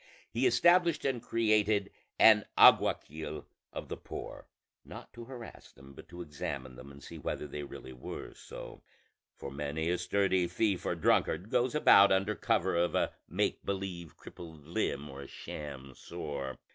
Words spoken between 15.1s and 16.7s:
a sham sore.